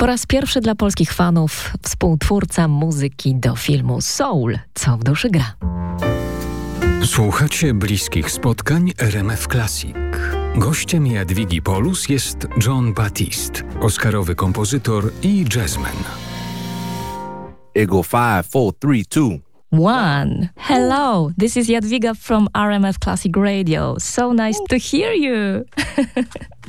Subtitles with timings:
[0.00, 5.54] Po raz pierwszy dla polskich fanów współtwórca muzyki do filmu Soul, co w duszy gra.
[7.04, 9.96] Słuchacie bliskich spotkań RMF Classic.
[10.56, 15.96] Gościem Jadwigi Polus jest John Batiste, oscarowy kompozytor i jazzman.
[17.74, 19.84] It 5, 4, 3, 2.
[19.86, 20.48] One.
[20.56, 23.96] Hello, this is Jadwiga from RMF Classic Radio.
[23.98, 25.64] So nice to hear you.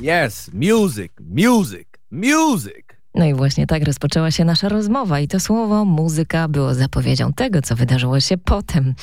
[0.00, 2.91] yes, music, music, music.
[3.14, 7.62] No i właśnie tak rozpoczęła się nasza rozmowa i to słowo muzyka było zapowiedzią tego,
[7.62, 8.94] co wydarzyło się potem.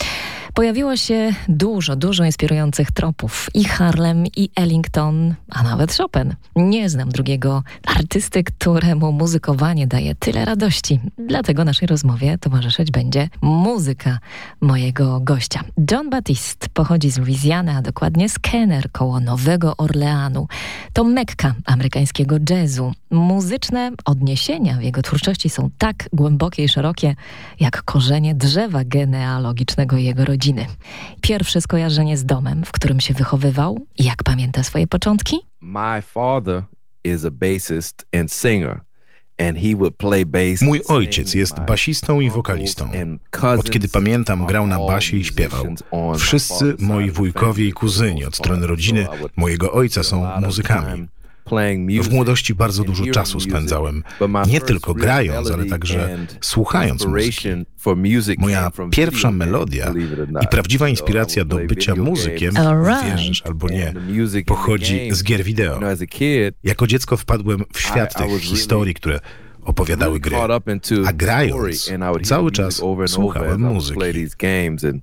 [0.53, 3.49] Pojawiło się dużo, dużo inspirujących tropów.
[3.53, 6.35] I Harlem, i Ellington, a nawet Chopin.
[6.55, 10.99] Nie znam drugiego artysty, któremu muzykowanie daje tyle radości.
[11.17, 14.19] Dlatego naszej rozmowie towarzyszyć będzie muzyka
[14.61, 15.63] mojego gościa.
[15.91, 20.47] John Batiste pochodzi z Louisiany, a dokładnie z Kenner koło Nowego Orleanu.
[20.93, 22.93] To mekka amerykańskiego jazzu.
[23.11, 27.15] Muzyczne odniesienia w jego twórczości są tak głębokie i szerokie,
[27.59, 30.65] jak korzenie drzewa genealogicznego jego rodziny.
[31.21, 35.37] Pierwsze skojarzenie z domem, w którym się wychowywał, jak pamięta swoje początki?
[35.61, 36.63] My father
[37.03, 38.81] is a bassist and singer.
[40.61, 42.89] Mój ojciec jest basistą i wokalistą.
[43.59, 45.65] Od kiedy pamiętam, grał na basie i śpiewał.
[46.17, 51.07] Wszyscy moi wujkowie i kuzyni od strony rodziny mojego ojca są muzykami.
[52.01, 54.03] W młodości bardzo dużo czasu spędzałem,
[54.47, 57.49] nie tylko grając, ale także słuchając muzyki.
[58.37, 59.93] Moja pierwsza melodia
[60.41, 62.53] i prawdziwa inspiracja do bycia muzykiem,
[63.05, 63.93] wierzysz albo nie,
[64.45, 65.79] pochodzi z gier wideo.
[66.63, 69.19] Jako dziecko wpadłem w świat tych historii, które
[69.61, 70.35] opowiadały gry.
[71.05, 71.91] A grając,
[72.23, 73.99] cały czas słuchałem muzyki.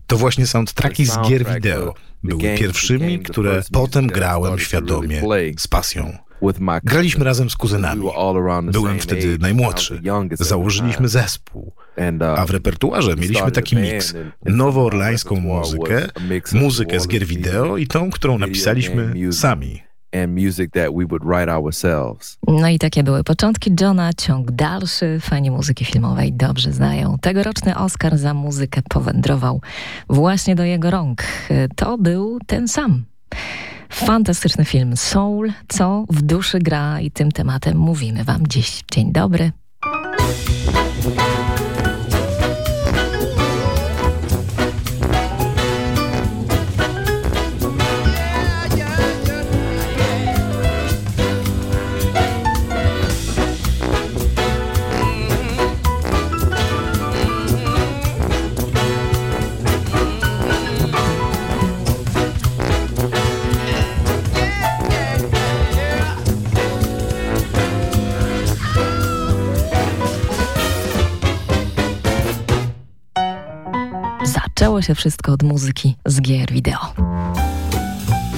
[0.06, 1.94] To właśnie soundtracki z gier wideo
[2.25, 5.22] były pierwszymi, które potem grałem świadomie,
[5.58, 6.19] z pasją.
[6.84, 8.03] Graliśmy razem z kuzynami.
[8.73, 10.01] Byłem wtedy najmłodszy.
[10.33, 11.73] Założyliśmy zespół.
[12.37, 14.15] A w repertuarze mieliśmy taki miks.
[14.45, 16.09] Nowoorlańską muzykę,
[16.53, 19.83] muzykę z gier wideo i tą, którą napisaliśmy sami.
[22.49, 25.19] No i takie były początki Johna, ciąg dalszy.
[25.21, 27.16] Fani muzyki filmowej dobrze znają.
[27.21, 29.60] Tegoroczny Oscar za muzykę powędrował
[30.09, 31.25] właśnie do jego rąk.
[31.77, 33.05] To był ten sam.
[33.88, 38.82] Fantastyczny film Soul, co w duszy gra i tym tematem mówimy Wam dziś.
[38.92, 39.53] Dzień dobry.
[74.76, 76.78] Zaczęło się wszystko od muzyki z gier wideo.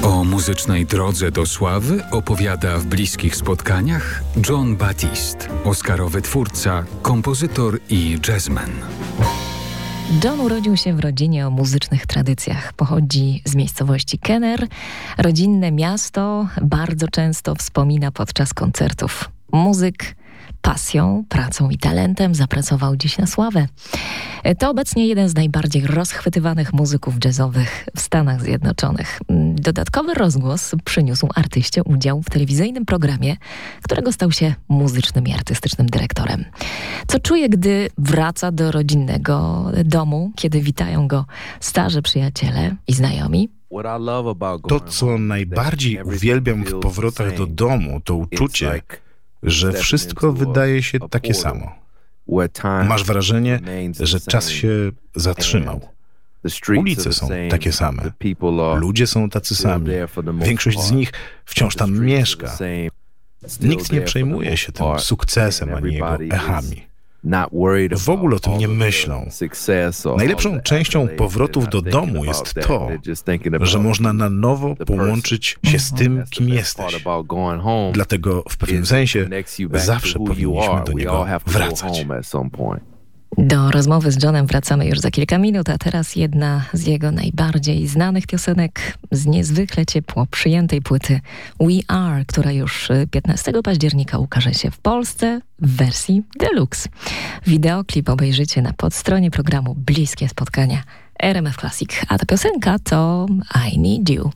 [0.03, 8.19] O muzycznej drodze do sławy opowiada w bliskich spotkaniach John Batiste, oscarowy twórca, kompozytor i
[8.28, 8.71] jazzman.
[10.25, 12.72] John urodził się w rodzinie o muzycznych tradycjach.
[12.72, 14.66] Pochodzi z miejscowości Kenner.
[15.19, 19.31] Rodzinne miasto bardzo często wspomina podczas koncertów.
[19.53, 20.16] Muzyk
[20.69, 23.69] pasją, pracą i talentem zapracował dziś na sławę.
[24.59, 29.21] To obecnie jeden z najbardziej rozchwytywanych muzyków jazzowych w Stanach Zjednoczonych.
[29.55, 33.37] Dodatkowy rozgłos przyniósł artyście udział w telewizyjnym programie,
[33.83, 36.45] którego stał się muzycznym i artystycznym dyrektorem.
[37.07, 41.25] Co czuje, gdy wraca do rodzinnego domu, kiedy witają go
[41.61, 43.49] starzy przyjaciele i znajomi?
[44.69, 48.83] To, co najbardziej uwielbiam w powrotach do domu, to uczucie,
[49.43, 51.72] że wszystko wydaje się takie samo.
[52.88, 53.60] Masz wrażenie,
[54.00, 54.69] że czas się
[55.15, 55.81] zatrzymał.
[56.78, 58.03] Ulice są takie same.
[58.77, 59.91] Ludzie są tacy sami.
[60.43, 61.12] Większość z nich
[61.44, 62.59] wciąż tam mieszka.
[63.60, 66.86] Nikt nie przejmuje się tym sukcesem ani jego echami.
[67.97, 69.28] W ogóle o tym nie myślą.
[70.16, 72.88] Najlepszą częścią powrotów do domu jest to,
[73.60, 77.04] że można na nowo połączyć się z tym, kim jesteś.
[77.92, 79.28] Dlatego w pewnym sensie
[79.72, 82.06] zawsze powinniśmy do niego wracać.
[83.36, 87.86] Do rozmowy z Johnem wracamy już za kilka minut, a teraz jedna z jego najbardziej
[87.86, 91.21] znanych piosenek z niezwykle ciepło przyjętej płyty
[91.60, 96.89] We Are, która już 15 października ukaże się w Polsce w wersji deluxe.
[97.47, 100.83] Wideoklip obejrzycie na podstronie programu Bliskie Spotkania
[101.22, 103.27] RMF Classic, a ta piosenka to
[103.72, 104.30] I Need You.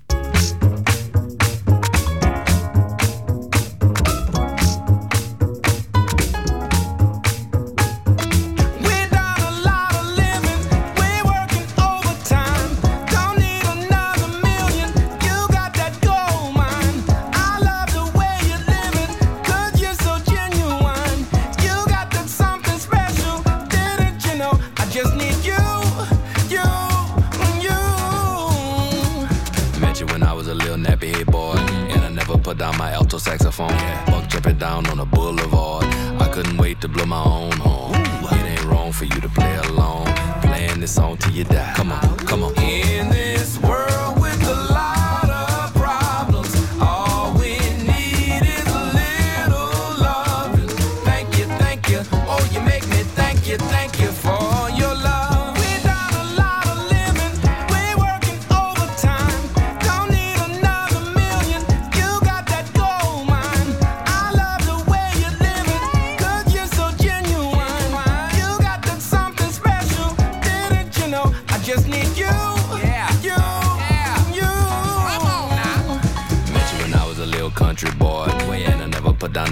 [32.54, 33.70] Down my alto saxophone.
[33.70, 34.04] Yeah.
[34.10, 35.84] Buck jumping down on the boulevard.
[36.20, 38.00] I couldn't wait to blow my own horn.
[38.00, 40.06] It ain't wrong for you to play along.
[40.42, 41.72] Playing this song till you die.
[41.76, 42.54] Come on, come on.
[42.58, 44.21] In this world.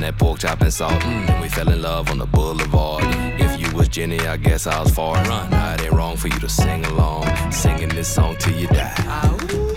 [0.01, 0.93] That pork chop and salt.
[1.03, 1.27] Mm.
[1.27, 3.05] Then we fell in love on the boulevard.
[3.41, 5.15] If you was Jenny, I guess I was far.
[5.25, 5.51] Run.
[5.51, 7.27] Now it ain't wrong for you to sing along.
[7.51, 9.70] Singing this song till you die.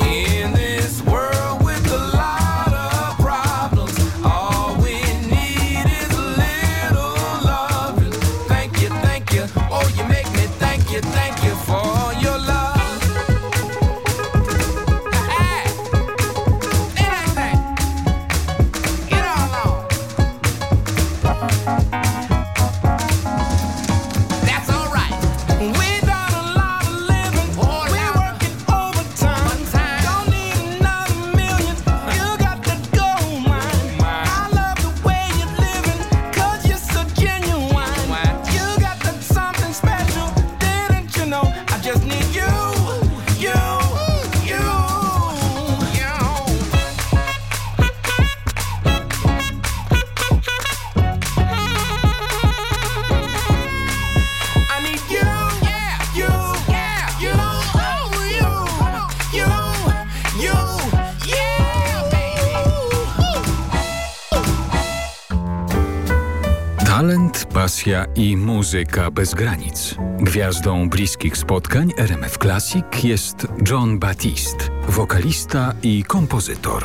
[68.16, 69.96] I muzyka bez granic.
[70.20, 76.84] Gwiazdą bliskich spotkań RMF Classic jest John Batiste, wokalista i kompozytor.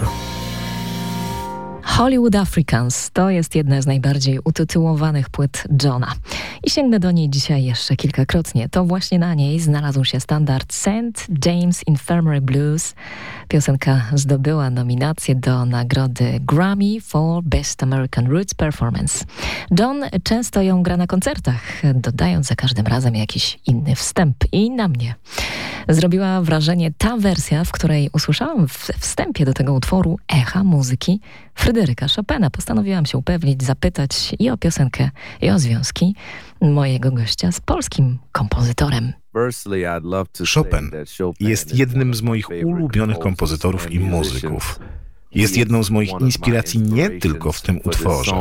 [1.82, 6.12] Hollywood Africans to jest jedna z najbardziej utytułowanych płyt Johna.
[6.64, 8.68] I sięgnę do niej dzisiaj jeszcze kilkakrotnie.
[8.68, 11.26] To właśnie na niej znalazł się standard St.
[11.46, 12.94] James Infirmary Blues.
[13.48, 19.24] Piosenka zdobyła nominację do nagrody Grammy for Best American Roots Performance.
[19.78, 24.36] John często ją gra na koncertach, dodając za każdym razem jakiś inny wstęp.
[24.52, 25.14] I na mnie
[25.88, 31.20] zrobiła wrażenie ta wersja, w której usłyszałam w wstępie do tego utworu echa muzyki
[31.54, 32.50] Fryderyka Chopina.
[32.50, 35.10] Postanowiłam się upewnić, zapytać i o piosenkę,
[35.40, 36.14] i o związki
[36.60, 39.12] mojego gościa z polskim kompozytorem.
[40.54, 40.90] Chopin
[41.40, 44.80] jest jednym z moich ulubionych kompozytorów i muzyków.
[45.34, 48.32] Jest jedną z moich inspiracji nie tylko w tym utworze,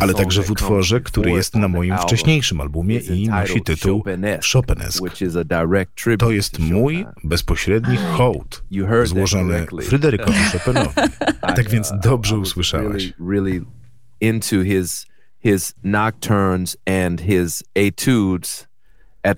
[0.00, 4.04] ale także w utworze, który jest na moim wcześniejszym albumie i nosi tytuł
[4.52, 5.10] Chopinesque.
[6.18, 8.64] To jest mój bezpośredni hołd
[9.04, 10.94] złożony Fryderykowi Chopinowi.
[11.56, 13.12] Tak więc dobrze usłyszałeś.
[15.42, 18.66] his nocturnes and his etudes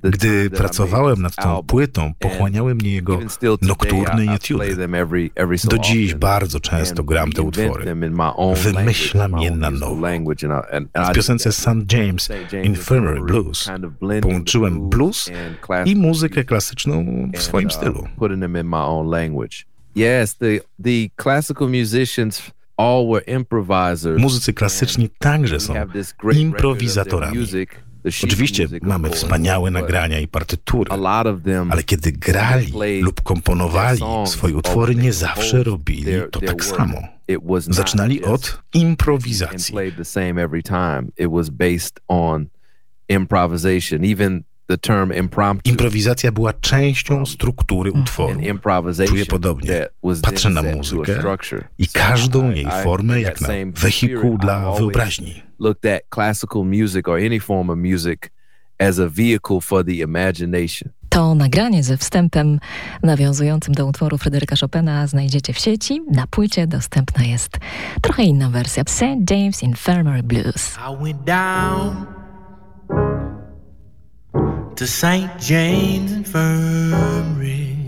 [0.03, 3.19] gdy pracowałem nad tą płytą, pochłaniały mnie jego
[3.63, 4.77] nokturny etiudy.
[5.65, 7.95] Do dziś bardzo często gram te utwory.
[8.55, 9.97] Wymyślam je na nowo.
[11.11, 11.93] W piosence St.
[11.93, 12.29] James
[12.63, 13.71] Infirmary Blues
[14.23, 15.31] połączyłem blues
[15.85, 18.05] i muzykę klasyczną w swoim stylu.
[19.97, 22.43] Yes, the, the classical musicians
[24.19, 25.75] Muzycy klasyczni także są
[26.37, 27.39] improwizatorami.
[28.25, 30.91] Oczywiście mamy wspaniałe nagrania i partytury,
[31.71, 36.99] ale kiedy grali lub komponowali swoje utwory, nie zawsze robili to tak samo.
[37.61, 39.75] Zaczynali od improwizacji.
[45.65, 48.41] Improwizacja była częścią struktury utworu.
[49.07, 49.87] Czuję podobnie.
[50.23, 51.37] Patrzę na muzykę
[51.79, 55.43] i każdą jej formę jak na wehikuł dla wyobraźni.
[55.59, 58.31] looked at classical music or any form of music
[58.79, 60.93] as a vehicle for the imagination.
[61.09, 62.61] To nagranie ze wstępem
[63.03, 66.01] nawiązującym do utworu Fryderyka Chopina znajdziecie w sieci.
[66.13, 67.59] Na płycie dostępna jest
[68.03, 68.85] trochę inna wersja.
[68.87, 69.31] St.
[69.31, 70.77] James Infirmary Blues.
[70.77, 72.14] I went down
[74.77, 75.31] to St.
[75.39, 77.79] James Infirmary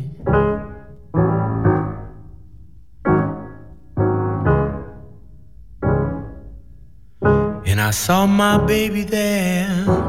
[7.67, 10.07] And I saw my baby there.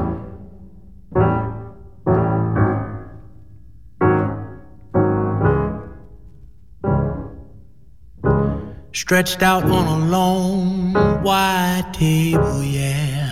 [8.93, 10.93] stretched out on a long
[11.23, 13.26] white table, yeah.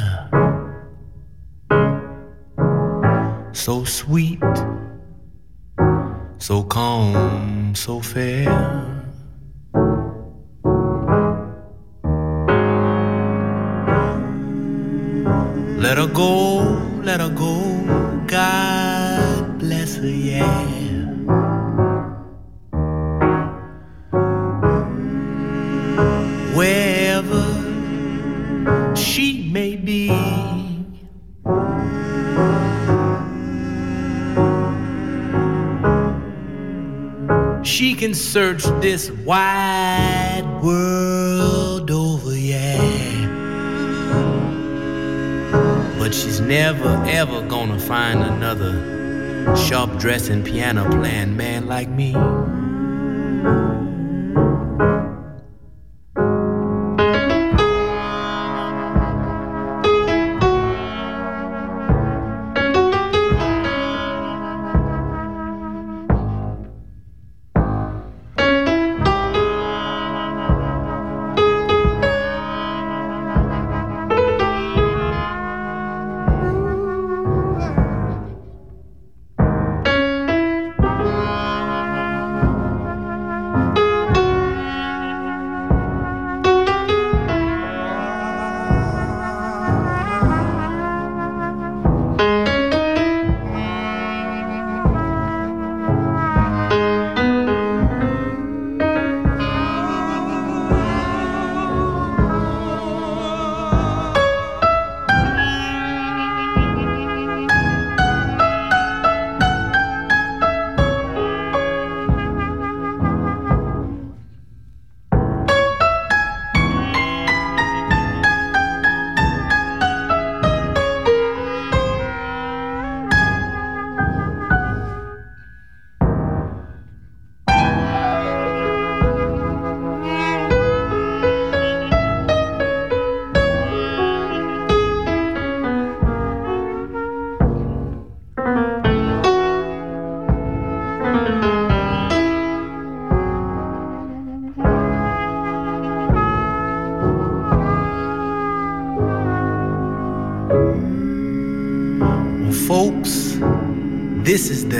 [3.65, 4.37] So sweet,
[6.37, 8.45] so calm, so fair.
[15.79, 16.61] Let her go,
[17.01, 17.54] let her go,
[38.95, 42.77] this wide world over, yeah.
[45.99, 48.73] But she's never ever gonna find another
[49.57, 52.13] sharp dressing piano playing man like me.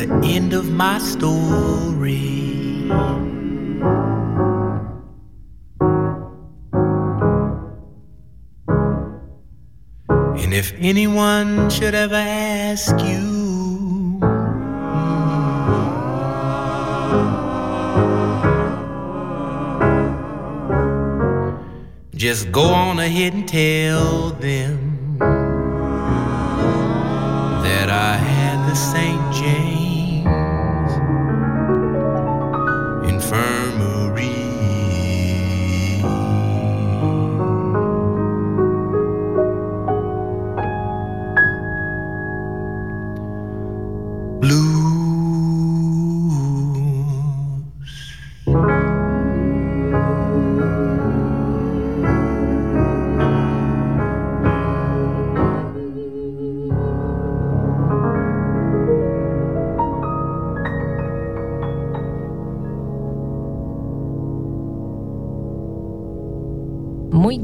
[0.06, 2.46] The end of my story.
[10.44, 14.20] And if anyone should ever ask you,
[22.16, 24.35] just go on ahead and tell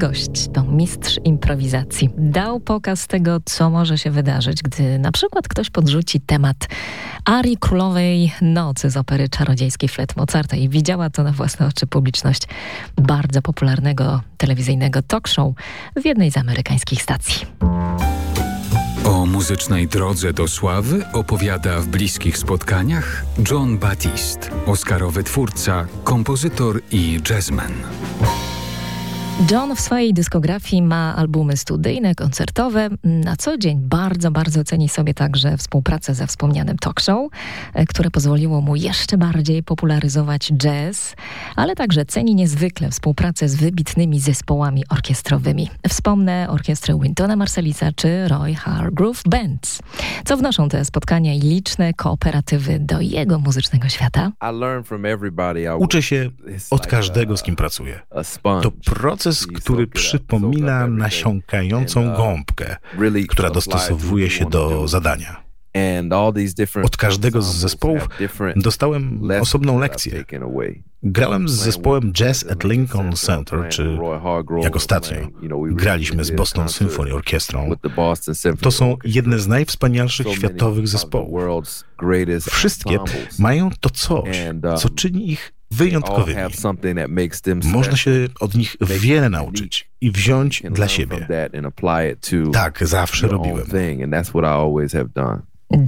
[0.02, 2.10] gość to mistrz improwizacji.
[2.18, 6.56] Dał pokaz tego, co może się wydarzyć, gdy na przykład ktoś podrzuci temat
[7.24, 12.42] arii Królowej Nocy z opery czarodziejskiej Flet Mozarta i widziała to na własne oczy publiczność
[12.96, 15.54] bardzo popularnego telewizyjnego talk show
[15.96, 17.46] w jednej z amerykańskich stacji.
[19.04, 27.20] O muzycznej drodze do sławy opowiada w bliskich spotkaniach John Batiste, oscarowy twórca, kompozytor i
[27.30, 27.72] jazzman.
[29.50, 32.88] John w swojej dyskografii ma albumy studyjne, koncertowe.
[33.04, 37.30] Na co dzień bardzo, bardzo ceni sobie także współpracę ze wspomnianym talk show,
[37.74, 41.16] e, które pozwoliło mu jeszcze bardziej popularyzować jazz,
[41.56, 45.70] ale także ceni niezwykle współpracę z wybitnymi zespołami orkiestrowymi.
[45.88, 49.82] Wspomnę orkiestrę Wintona Marcelisa czy Roy Hargrove Bands.
[50.24, 54.32] Co wnoszą te spotkania i liczne kooperatywy do jego muzycznego świata?
[55.76, 56.30] Uczę się
[56.70, 58.00] od każdego, z kim pracuję.
[58.62, 62.76] To proces proces, który przypomina nasiąkającą gąbkę,
[63.28, 65.42] która dostosowuje się do zadania.
[66.84, 68.08] Od każdego z zespołów
[68.56, 70.24] dostałem osobną lekcję.
[71.02, 73.98] Grałem z zespołem Jazz at Lincoln Center, czy
[74.62, 75.16] jak ostatnio
[75.70, 77.70] graliśmy z Boston Symphony Orchestrą.
[78.60, 81.40] To są jedne z najwspanialszych światowych zespołów.
[82.50, 82.98] Wszystkie
[83.38, 84.36] mają to coś,
[84.78, 86.40] co czyni ich wyjątkowymi.
[87.64, 88.10] Można się
[88.40, 91.26] od nich wiele nauczyć i wziąć dla siebie.
[92.52, 93.66] Tak zawsze robiłem.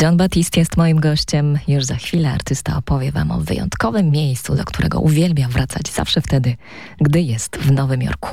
[0.03, 1.59] John Batiste jest moim gościem.
[1.69, 6.57] Już za chwilę artysta opowie wam o wyjątkowym miejscu, do którego uwielbia wracać zawsze wtedy,
[7.01, 8.29] gdy jest w Nowym Jorku.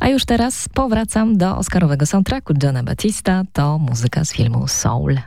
[0.00, 3.42] A już teraz powracam do oscarowego soundtracku Johna Batista.
[3.52, 5.18] To muzyka z filmu Soul.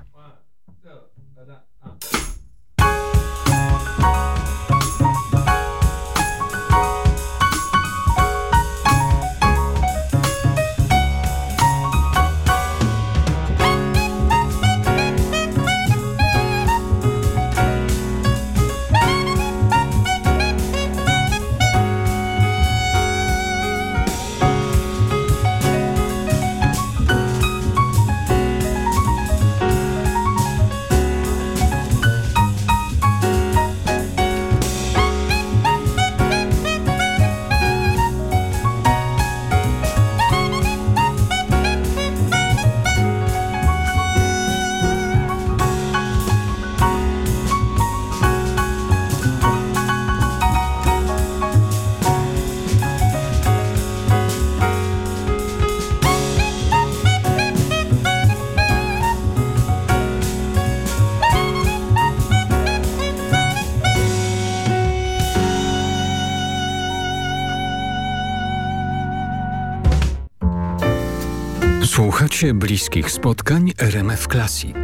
[72.42, 74.76] Słuchacie bliskich spotkań RMF Classic.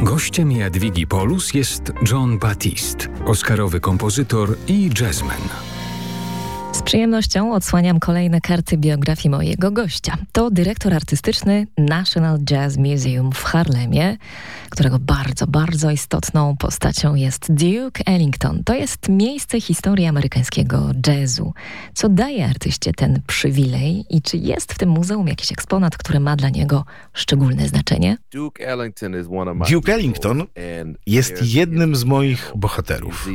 [0.00, 5.65] Gościem Jadwigi Polus jest John Batiste, oscarowy kompozytor i jazzman.
[6.86, 10.18] Z przyjemnością odsłaniam kolejne karty biografii mojego gościa.
[10.32, 14.16] To dyrektor artystyczny National Jazz Museum w Harlemie,
[14.70, 18.64] którego bardzo, bardzo istotną postacią jest Duke Ellington.
[18.64, 21.52] To jest miejsce historii amerykańskiego jazzu.
[21.94, 26.36] Co daje artyście ten przywilej i czy jest w tym muzeum jakiś eksponat, który ma
[26.36, 28.16] dla niego szczególne znaczenie?
[29.70, 30.42] Duke Ellington
[31.06, 33.28] jest jednym z moich bohaterów.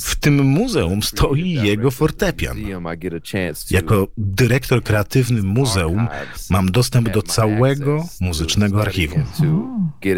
[0.00, 2.56] W tym muzeum stoi jego fortepian.
[3.70, 6.08] Jako dyrektor kreatywny muzeum
[6.50, 9.24] mam dostęp do całego muzycznego archiwum.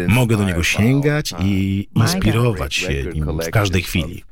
[0.07, 4.23] Mogę do niego sięgać i inspirować się nim w każdej chwili.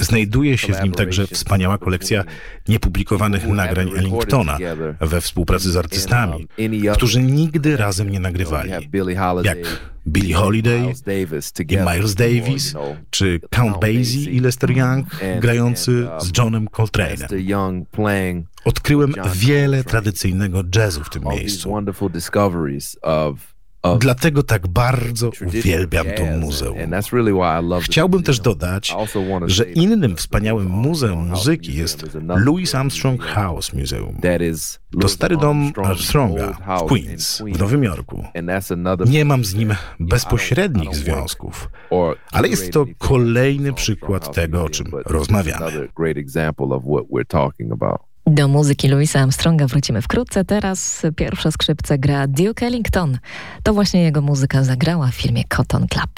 [0.00, 2.24] Znajduje się w nim także wspaniała kolekcja
[2.68, 4.58] niepublikowanych nagrań Ellingtona
[5.00, 6.48] we współpracy z artystami,
[6.92, 9.64] którzy nigdy razem nie nagrywali, jak
[10.08, 10.92] Billie Holiday
[11.68, 12.74] i Miles Davis,
[13.10, 15.06] czy Count Basie i Lester Young
[15.40, 17.26] grający z Johnem Coltrane'em.
[18.64, 21.70] Odkryłem wiele tradycyjnego jazzu w tym miejscu.
[24.00, 26.76] Dlatego tak bardzo uwielbiam to muzeum.
[27.80, 28.94] Chciałbym też dodać,
[29.46, 32.04] że innym wspaniałym muzeum muzyki jest
[32.36, 34.16] Louis Armstrong House Museum.
[35.00, 38.24] To stary dom Armstronga w Queens, w Nowym Jorku.
[39.06, 41.70] Nie mam z nim bezpośrednich związków,
[42.32, 45.88] ale jest to kolejny przykład tego, o czym rozmawiamy.
[48.32, 50.44] Do muzyki Louisa Armstronga wrócimy wkrótce.
[50.44, 53.18] Teraz pierwsze skrzypce gra Duke Ellington.
[53.62, 56.10] To właśnie jego muzyka zagrała w filmie Cotton Club.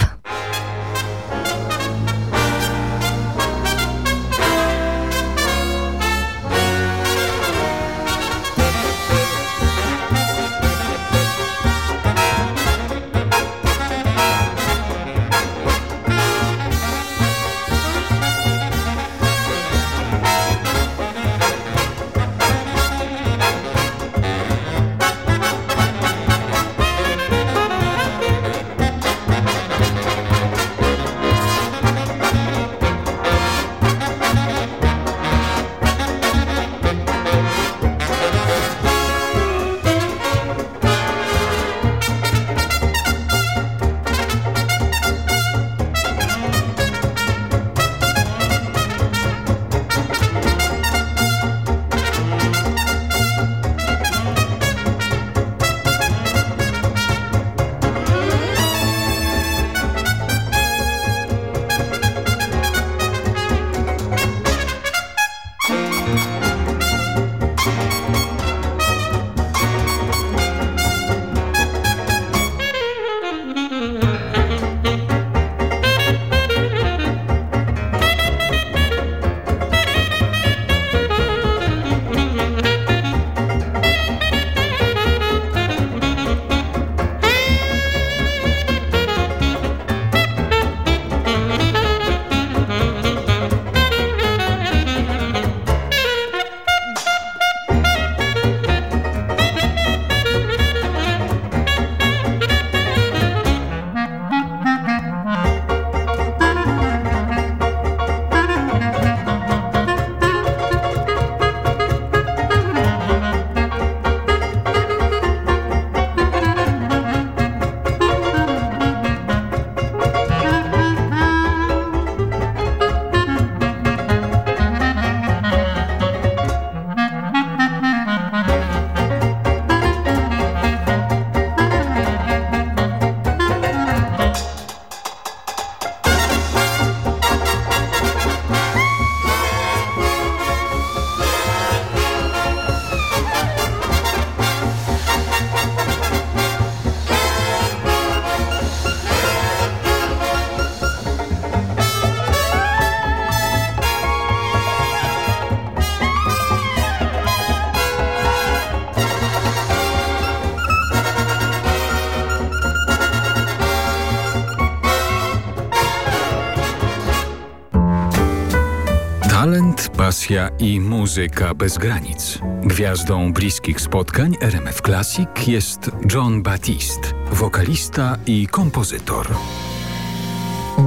[170.22, 172.38] Pasja i muzyka bez granic.
[172.64, 179.26] Gwiazdą bliskich spotkań RMF Classic jest John Batiste, wokalista i kompozytor.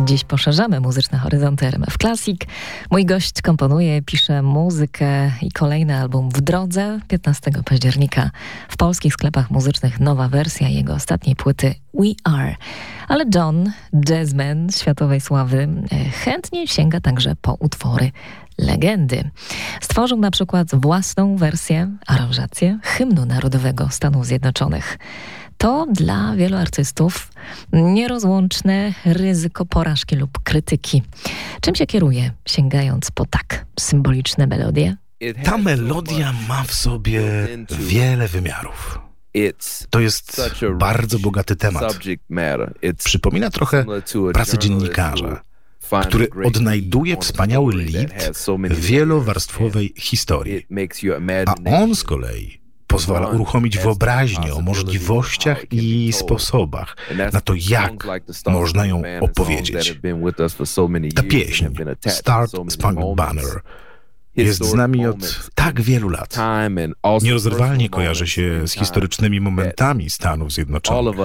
[0.05, 2.41] Dziś poszerzamy muzyczne horyzonty RMF Classic.
[2.91, 6.99] Mój gość komponuje, pisze muzykę i kolejny album w drodze.
[7.07, 8.31] 15 października
[8.69, 12.55] w polskich sklepach muzycznych nowa wersja jego ostatniej płyty We Are.
[13.07, 13.71] Ale John,
[14.09, 18.11] jazzman światowej sławy, e, chętnie sięga także po utwory
[18.57, 19.29] legendy.
[19.81, 24.97] Stworzył na przykład własną wersję, aranżację hymnu narodowego Stanów Zjednoczonych.
[25.57, 27.31] To dla wielu artystów
[27.73, 31.03] nierozłączne ryzyko porażki lub krytyki.
[31.61, 34.97] Czym się kieruje, sięgając po tak symboliczne melodie?
[35.43, 37.21] Ta melodia ma w sobie
[37.79, 38.99] wiele wymiarów.
[39.89, 40.41] To jest
[40.79, 41.99] bardzo bogaty temat.
[43.05, 43.85] Przypomina trochę
[44.33, 45.41] pracę dziennikarza,
[46.07, 48.13] który odnajduje wspaniały lit
[48.69, 50.67] wielowarstwowej historii.
[51.45, 52.64] A on z kolei
[52.95, 56.97] pozwala uruchomić wyobraźnię o możliwościach i sposobach
[57.33, 58.07] na to, jak
[58.47, 59.99] można ją opowiedzieć.
[61.15, 61.65] Ta pieśń,
[62.07, 63.61] Start Spangled Banner,
[64.35, 66.37] jest z nami od tak wielu lat.
[67.21, 71.15] Nierozerwalnie kojarzy się z historycznymi momentami Stanów Zjednoczonych.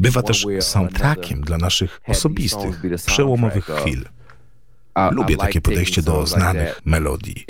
[0.00, 4.04] Bywa też soundtrackiem dla naszych osobistych, przełomowych chwil.
[5.10, 7.44] Lubię takie podejście do znanych melodii.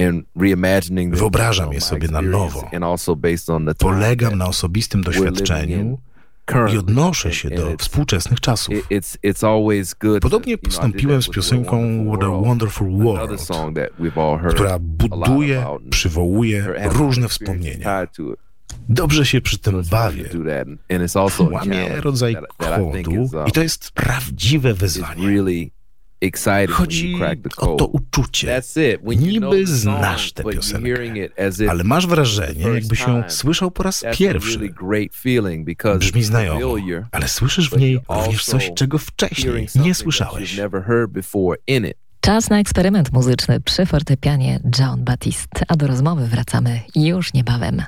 [1.11, 2.71] Wyobrażam je sobie na nowo.
[3.79, 5.99] Polegam na osobistym doświadczeniu
[6.75, 8.75] i odnoszę się do współczesnych czasów.
[10.21, 13.41] Podobnie postąpiłem z piosenką What a Wonderful World,
[14.51, 18.07] która buduje, przywołuje różne wspomnienia.
[18.89, 20.25] Dobrze się przy tym bawię.
[21.53, 22.93] Łamie rodzaj kodu
[23.47, 25.73] i to jest prawdziwe wyzwanie.
[26.73, 27.17] Chodzi
[27.57, 28.63] o to uczucie.
[29.17, 30.89] Niby znasz tę piosenkę,
[31.69, 34.59] ale masz wrażenie, jakbyś ją słyszał po raz pierwszy.
[35.99, 36.59] Brzmi znajomo,
[37.13, 40.61] ale słyszysz w niej również coś, czego wcześniej nie słyszałeś.
[42.21, 47.83] Czas na eksperyment muzyczny przy fortepianie John Baptiste, a do rozmowy wracamy już niebawem.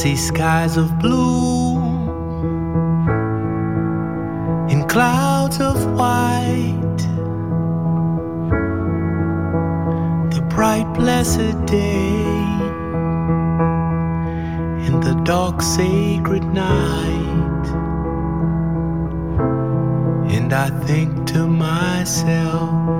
[0.00, 1.76] See skies of blue
[4.70, 7.02] in clouds of white.
[10.34, 12.14] The bright, blessed day
[14.86, 17.66] in the dark, sacred night.
[20.34, 22.99] And I think to myself,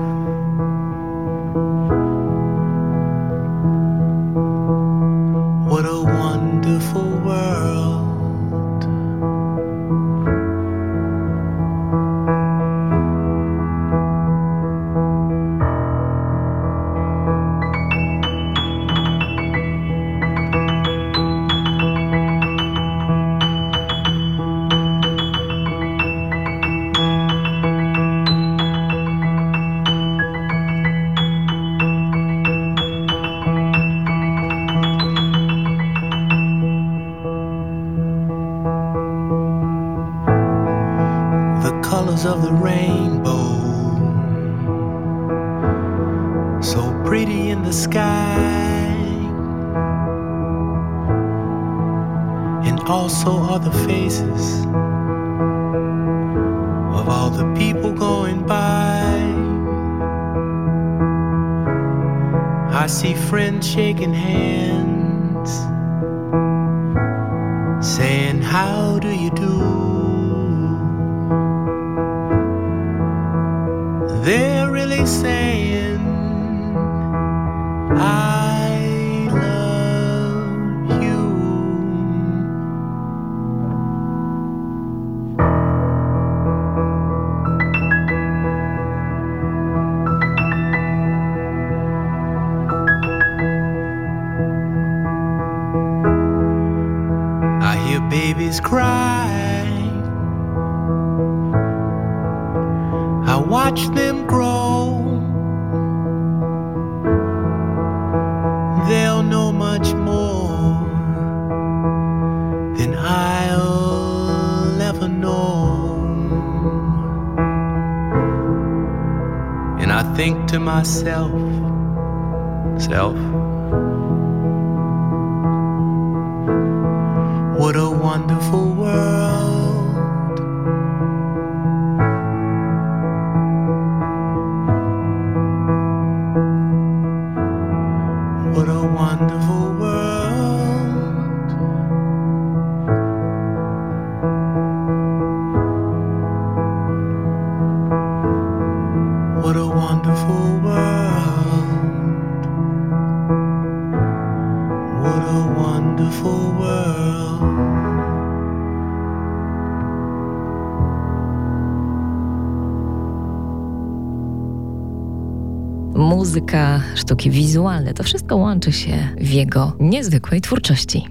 [167.61, 171.07] sztuki wizualne, to wszystko łączy się w jego niezwykłej twórczości.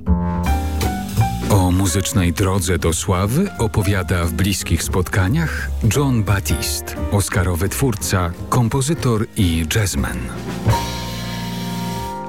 [1.50, 9.66] O muzycznej drodze do sławy opowiada w bliskich spotkaniach John Batiste, oscarowy twórca, kompozytor i
[9.74, 10.18] jazzman.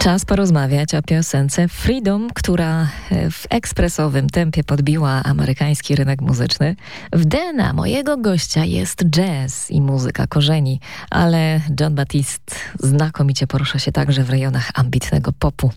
[0.04, 6.76] Czas porozmawiać o piosence Freedom, która e, w ekspresowym tempie podbiła amerykański rynek muzyczny.
[7.14, 10.80] W DNA mojego gościa jest jazz i muzyka korzeni,
[11.10, 12.40] ale John Batiste
[12.84, 15.72] znakomicie porusza się także w rejonach ambitnego popu.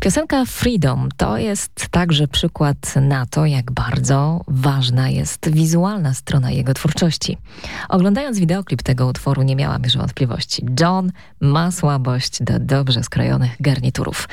[0.00, 6.74] Piosenka Freedom to jest także przykład na to, jak bardzo ważna jest wizualna strona jego
[6.74, 7.38] twórczości.
[7.88, 10.66] Oglądając wideoklip tego utworu nie miałam już wątpliwości.
[10.80, 14.28] John ma słabość do dobrze skrojonych garniturów.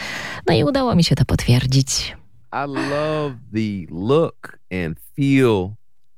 [0.47, 2.17] No i udało mi się to potwierdzić.
[2.53, 5.69] I love the look and feel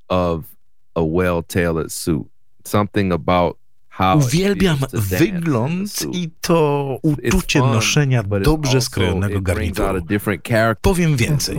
[0.07, 0.45] of
[0.95, 2.27] a well-tailored suit.
[2.63, 3.57] Something about
[4.15, 10.01] Uwielbiam wygląd i to uczucie noszenia dobrze skrojonego garnituru.
[10.81, 11.57] Powiem więcej.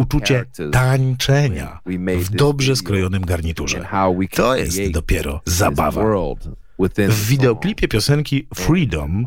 [0.00, 1.80] Uczucie tańczenia
[2.18, 3.86] w dobrze skrojonym garniturze.
[4.34, 6.02] To jest dopiero zabawa.
[7.08, 9.26] W wideoklipie piosenki Freedom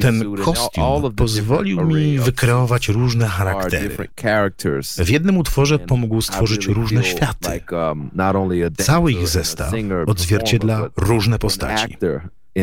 [0.00, 3.96] ten kostium pozwolił mi wykreować różne charaktery.
[4.98, 7.60] W jednym utworze pomógł stworzyć różne światy.
[7.72, 8.10] um,
[8.78, 9.72] Cały ich zestaw
[10.06, 11.96] odzwierciedla różne postaci.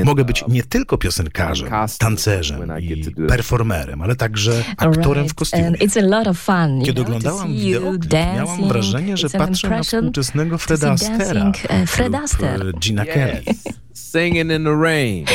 [0.03, 5.73] Mogę być nie tylko piosenkarzem, tancerzem i performerem, ale także aktorem w kostiumie.
[6.85, 11.51] Kiedy oglądałam wideoklip, miałam wrażenie, że patrzę na współczesnego Freda Astera
[11.87, 12.67] Fred lub Astaire.
[12.67, 13.43] e, Gina Kelly.
[13.93, 15.25] Singing in the rain.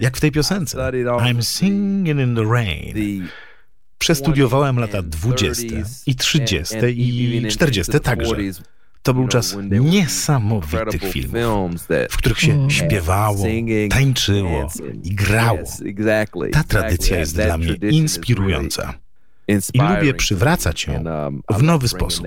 [0.00, 0.78] Jak w tej piosence.
[0.78, 2.94] I'm singing in the rain.
[3.98, 8.36] Przestudiowałem lata 20s 20 and i 30 and even i into 40 the także.
[9.04, 11.70] 40s, To był czas niesamowitych filmów,
[12.10, 12.70] w których się Mm.
[12.70, 13.46] śpiewało,
[13.90, 14.68] tańczyło
[15.02, 15.58] i grało.
[16.52, 18.94] Ta tradycja jest dla mnie inspirująca.
[19.48, 22.26] I lubię przywracać ją um, w nowy sposób.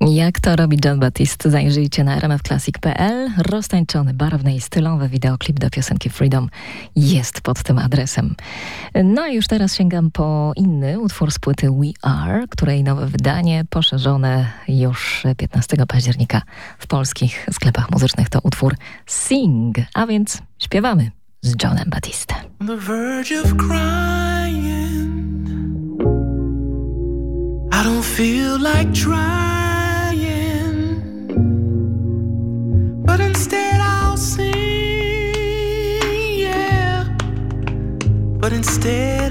[0.00, 1.50] Jak to robi John Batiste?
[1.50, 3.30] Zajrzyjcie na rmfclassic.pl.
[3.38, 6.48] Roztańczony, barwny i stylowy wideoklip do piosenki Freedom
[6.96, 8.34] jest pod tym adresem.
[9.04, 13.64] No i już teraz sięgam po inny utwór z płyty We Are, której nowe wydanie
[13.70, 16.42] poszerzone już 15 października
[16.78, 18.74] w polskich sklepach muzycznych to utwór
[19.06, 21.10] Sing, a więc śpiewamy
[21.42, 22.34] z Johnem Batiste.
[22.66, 24.94] The verge of crying.
[27.72, 29.53] I don't feel like trying,
[38.44, 39.23] But instead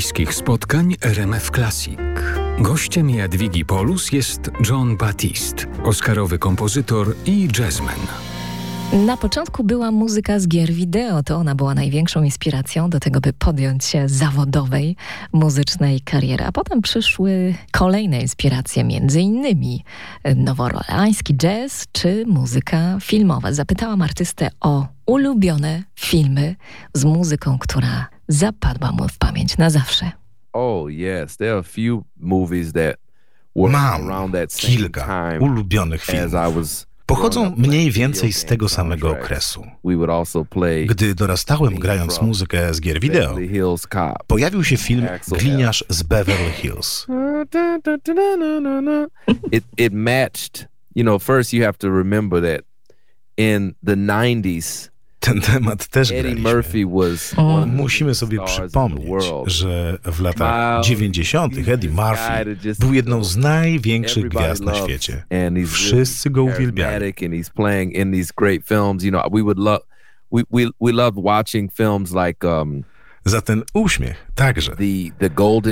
[0.00, 1.98] bliskich spotkań RMF Classic.
[2.58, 8.00] Gościem Jadwigi Polus jest John Batiste, oscarowy kompozytor i jazzman.
[8.92, 11.22] Na początku była muzyka z gier wideo.
[11.22, 14.96] To ona była największą inspiracją do tego, by podjąć się zawodowej
[15.32, 16.44] muzycznej kariery.
[16.44, 19.84] A potem przyszły kolejne inspiracje, między innymi
[20.36, 23.52] noworoleański jazz czy muzyka filmowa.
[23.52, 26.56] Zapytałam artystę o ulubione filmy
[26.94, 30.10] z muzyką, która zapadła mu w pamięć na zawsze.
[30.52, 32.96] Oh yes, there are a few movies that
[33.56, 36.86] Mam kilka ulubionych filmów.
[37.06, 39.66] Pochodzą mniej więcej z tego samego okresu.
[40.86, 43.36] Gdy dorastałem grając muzykę z gier wideo,
[44.26, 47.06] pojawił się film Gliniarz z Beverly Hills.
[49.52, 52.60] It, it matched, you know, first you have to remember that
[53.36, 56.10] in the 90s ten temat też
[56.54, 57.34] Murphy was
[57.66, 59.08] Musimy sobie przypomnieć,
[59.46, 61.54] że w latach 90.
[61.68, 65.22] Eddie Murphy był jedną z największych gwiazd na świecie.
[65.66, 66.94] Wszyscy go uwielbiali.
[73.24, 74.72] Za ten uśmiech także.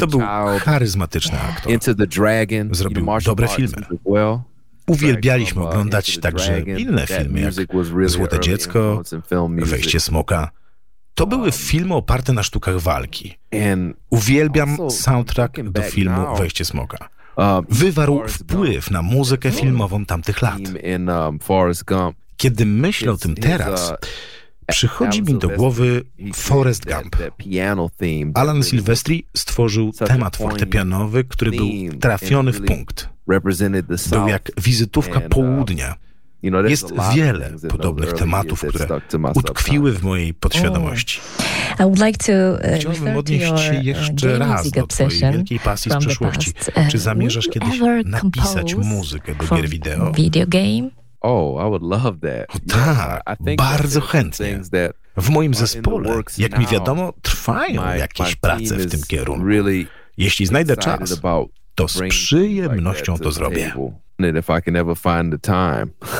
[0.01, 0.20] To był
[0.59, 1.72] charyzmatyczny aktor.
[2.74, 3.86] Zrobił dobre filmy.
[4.89, 7.55] Uwielbialiśmy oglądać także inne filmy, jak
[8.09, 9.03] Złote Dziecko,
[9.49, 10.51] Wejście Smoka.
[11.14, 13.39] To były filmy oparte na sztukach walki.
[14.11, 17.09] Uwielbiam soundtrack do filmu Wejście Smoka.
[17.68, 20.61] Wywarł wpływ na muzykę filmową tamtych lat.
[22.36, 23.93] Kiedy myślę o tym teraz,
[24.66, 26.03] przychodzi mi do głowy
[26.34, 27.16] Forrest Gump.
[28.34, 31.68] Alan Silvestri stworzył temat fortepianowy, który był
[32.01, 33.09] trafiony w punkt.
[34.11, 35.95] Był jak wizytówka południa.
[36.68, 39.01] Jest wiele podobnych tematów, które
[39.35, 41.20] utkwiły w mojej podświadomości.
[41.79, 41.99] Uh,
[42.76, 46.53] Chciałbym odnieść się jeszcze raz do Twojej wielkiej pasji z przeszłości.
[46.91, 50.12] Czy uh, zamierzasz kiedyś napisać muzykę do gier wideo?
[51.20, 52.57] Oh, I would love that.
[52.57, 54.61] O tak, bardzo chętnie.
[55.16, 59.47] W moim zespole, jak mi wiadomo, trwają jakieś prace w tym kierunku.
[60.16, 61.20] Jeśli znajdę czas,
[61.79, 63.72] to z przyjemnością to zrobię.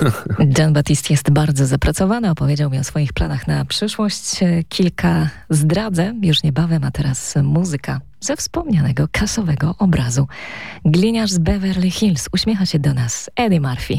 [0.59, 2.30] John Batiste jest bardzo zapracowany.
[2.30, 4.40] Opowiedział mi o swoich planach na przyszłość.
[4.68, 10.26] Kilka zdradzę już niebawem, a teraz muzyka ze wspomnianego kasowego obrazu.
[10.84, 13.98] Gliniarz z Beverly Hills uśmiecha się do nas Eddie Murphy.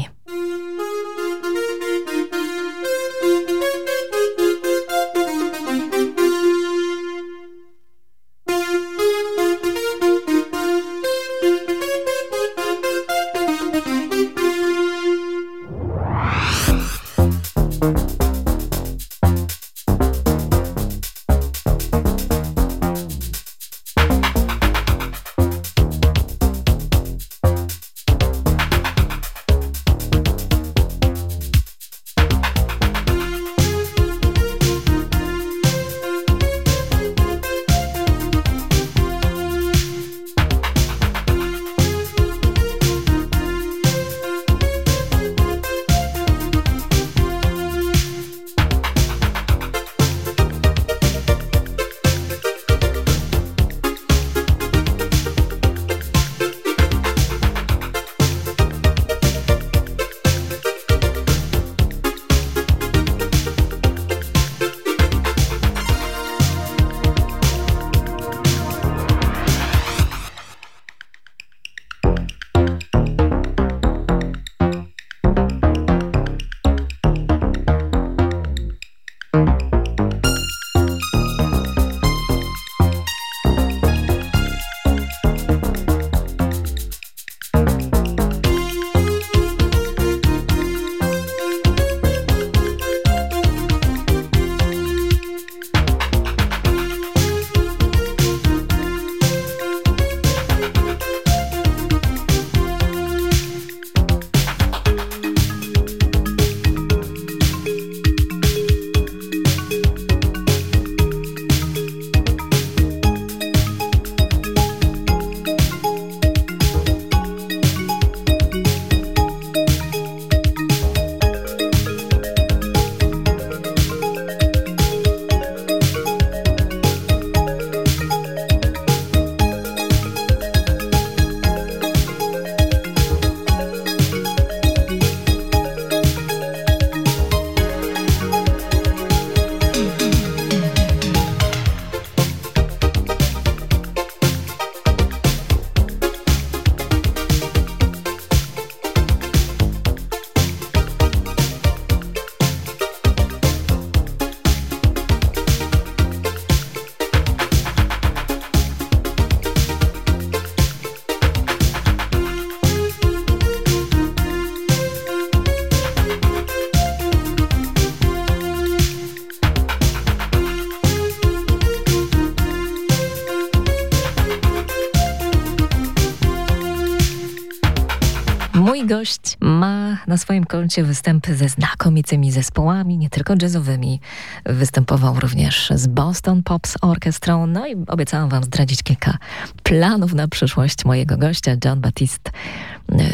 [180.10, 184.00] Na swoim koncie występy ze znakomitymi zespołami, nie tylko jazzowymi.
[184.46, 187.46] Występował również z Boston Pops Orchestrą.
[187.46, 189.18] No i obiecałam wam zdradzić kilka
[189.62, 192.30] planów na przyszłość mojego gościa, John Batiste.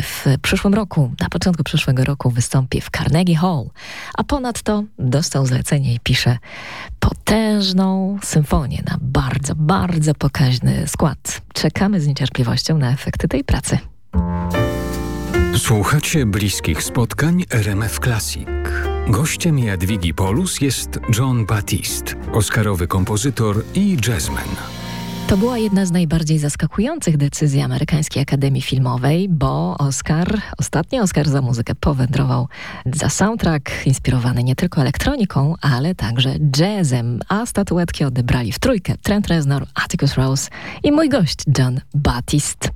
[0.03, 3.71] W przyszłym roku, na początku przyszłego roku wystąpi w Carnegie Hall,
[4.15, 6.39] a ponadto dostał zlecenie i pisze
[7.01, 11.41] potężną symfonię na bardzo, bardzo pokaźny skład.
[11.55, 13.79] Czekamy z niecierpliwością na efekty tej pracy.
[15.59, 18.49] Słuchacie bliskich spotkań RMF Classic.
[19.09, 24.49] Gościem Jadwigi Polus jest John Batiste, oscarowy kompozytor i jazzman.
[25.29, 31.43] To była jedna z najbardziej zaskakujących decyzji amerykańskiej Akademii Filmowej, bo Oscar, ostatni Oscar za
[31.43, 32.49] muzykę powędrował
[32.95, 39.27] za soundtrack inspirowany nie tylko elektroniką, ale także jazzem, a statuetki odebrali w trójkę Trent
[39.27, 40.51] Reznor, Atticus Rose
[40.83, 42.69] i mój gość John Batiste.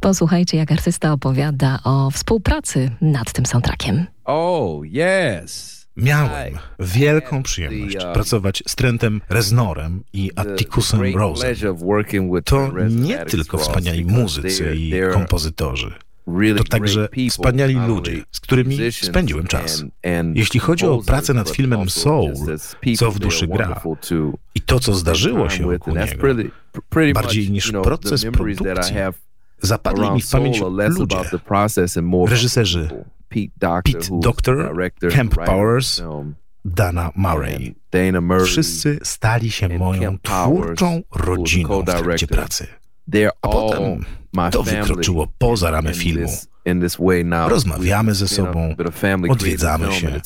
[0.00, 4.06] Posłuchajcie, jak artysta opowiada o współpracy nad tym soundtrackiem.
[4.24, 5.75] Oh, yes!
[5.96, 11.56] Miałem wielką przyjemność uh, pracować z Trentem Reznorem i Atticusem Rosem.
[12.44, 15.92] To nie tylko wspaniali muzycy i kompozytorzy.
[16.56, 19.84] To także wspaniali ludzie, z którymi spędziłem czas.
[20.34, 22.32] Jeśli chodzi o pracę nad filmem Soul,
[22.96, 23.82] co w duszy gra,
[24.54, 26.26] i to, co zdarzyło się wokół niego,
[27.14, 28.96] bardziej niż proces produkcji,
[29.62, 30.60] zapadli mi w pamięć
[30.98, 31.16] ludzie,
[32.26, 32.88] reżyserzy
[33.28, 34.72] Pete Doctor, Pete Doctor
[35.12, 36.02] Camp Powers,
[36.64, 37.74] Dana Murray.
[38.44, 42.66] Wszyscy stali się moją twórczą rodziną w trakcie pracy.
[43.42, 44.04] A potem
[44.52, 46.28] to wykroczyło poza ramy filmu.
[47.48, 48.76] Rozmawiamy ze sobą,
[49.28, 50.20] odwiedzamy się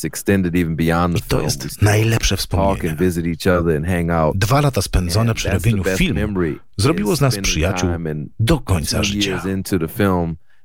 [1.16, 2.96] i to jest najlepsze wspomnienie.
[4.34, 6.42] Dwa lata spędzone przy robieniu filmu
[6.76, 7.90] zrobiło z nas przyjaciół
[8.40, 9.42] do końca życia.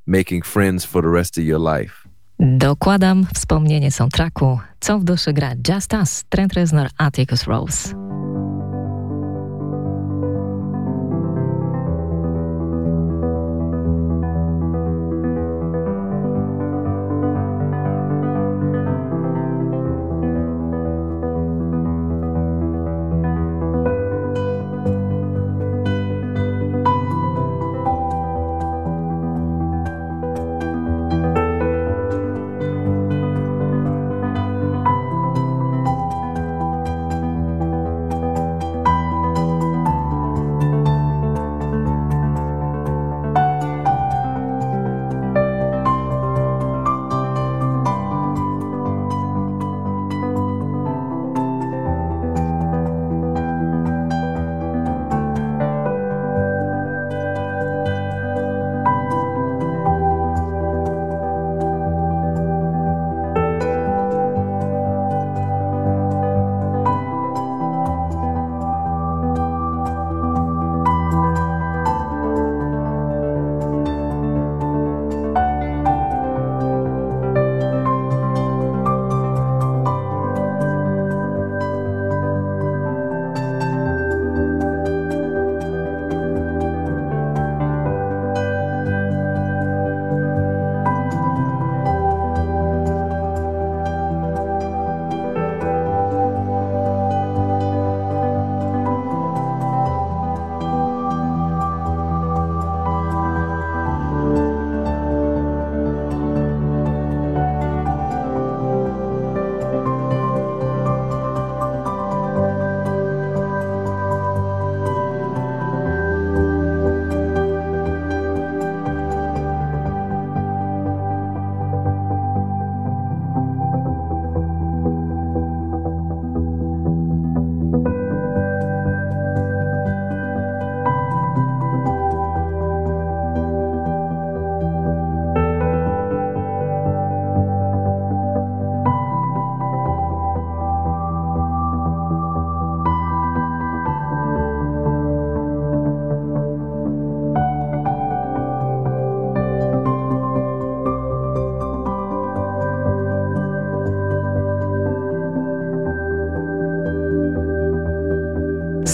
[0.07, 2.04] making friends for the rest of your life.
[2.39, 7.89] Dokładam wspomnienie soundtracku, co w duszy gra Just Us, Trent Reznor, Atticus Rose.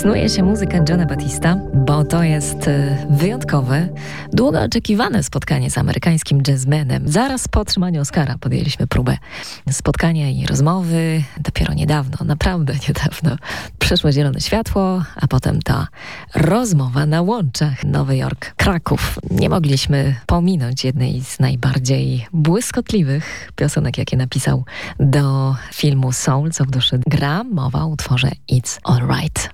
[0.01, 3.89] Snuje się muzyka Johna Batista, bo to jest y, wyjątkowe,
[4.33, 7.07] długo oczekiwane spotkanie z amerykańskim jazzmenem.
[7.07, 9.17] Zaraz po otrzymaniu Oscara podjęliśmy próbę
[9.71, 11.23] spotkania i rozmowy.
[11.37, 13.37] Dopiero niedawno, naprawdę niedawno
[13.79, 15.87] Przeszło zielone światło, potem ta
[16.35, 19.19] rozmowa na łączach Nowy Jork, Kraków.
[19.29, 24.65] Nie mogliśmy pominąć jednej z najbardziej błyskotliwych piosenek, jakie napisał
[24.99, 27.43] do filmu Soul, co w duszy gra.
[27.43, 29.49] Mowa o utworze It's Alright.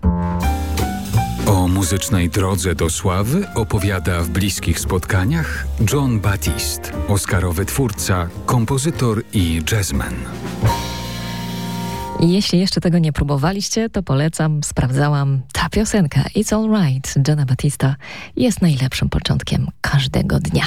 [1.45, 9.61] O muzycznej drodze do sławy opowiada w bliskich spotkaniach John Batiste, oscarowy twórca, kompozytor i
[9.71, 10.15] jazzman.
[12.22, 15.41] Jeśli jeszcze tego nie próbowaliście, to polecam, sprawdzałam.
[15.53, 17.95] Ta piosenka It's Alright Johna Batista
[18.36, 20.63] jest najlepszym początkiem każdego dnia.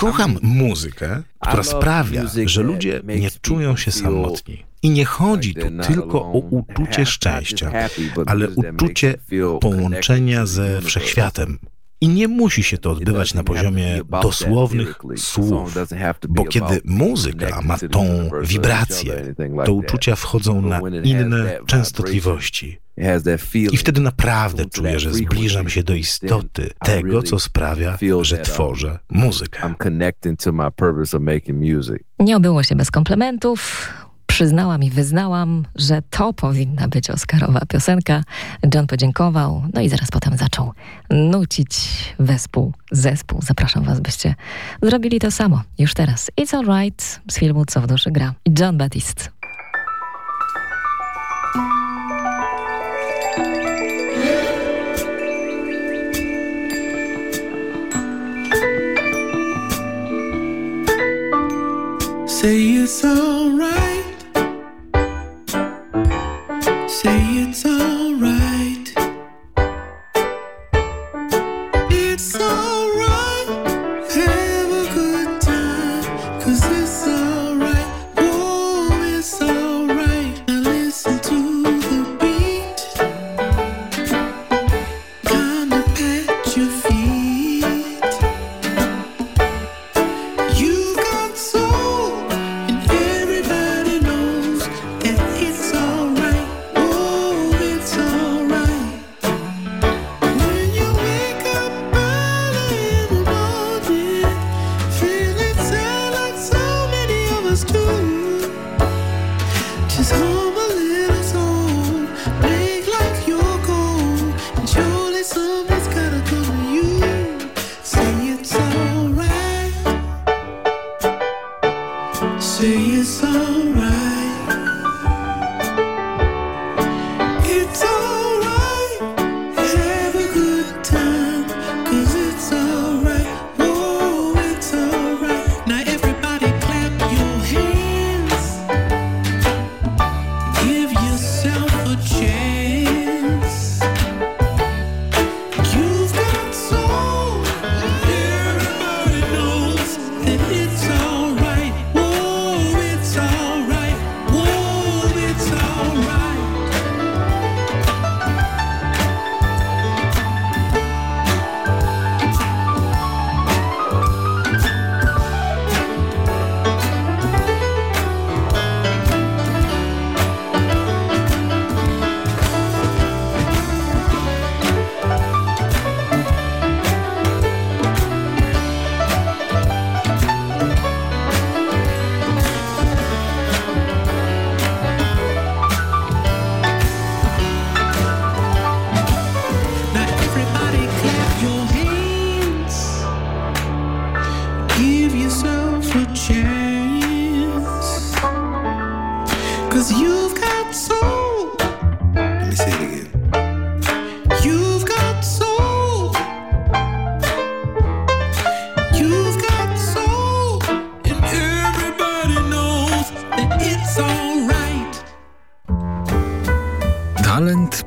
[0.00, 4.64] Kocham muzykę, która sprawia, że ludzie nie czują się samotni.
[4.82, 7.72] I nie chodzi tu tylko o uczucie szczęścia,
[8.26, 9.14] ale uczucie
[9.60, 11.58] połączenia ze wszechświatem.
[12.00, 15.74] I nie musi się to odbywać na poziomie dosłownych słów,
[16.28, 19.34] bo kiedy muzyka ma tą wibrację,
[19.64, 22.78] to uczucia wchodzą na inne częstotliwości.
[23.72, 29.74] I wtedy naprawdę czuję, że zbliżam się do istoty tego, co sprawia, że tworzę muzykę.
[32.18, 33.88] Nie obyło się bez komplementów
[34.38, 38.22] przyznałam i wyznałam, że to powinna być Oscarowa piosenka.
[38.74, 40.72] John podziękował, no i zaraz potem zaczął
[41.10, 41.78] nucić
[42.18, 43.42] wespół, zespół.
[43.42, 44.34] Zapraszam was, byście
[44.82, 46.30] zrobili to samo już teraz.
[46.40, 48.34] It's Alright z filmu Co w duszy gra.
[48.58, 49.24] John Batiste.
[62.26, 63.27] Say it's alright.